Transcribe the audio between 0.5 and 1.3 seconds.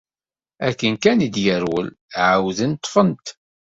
Akken kan i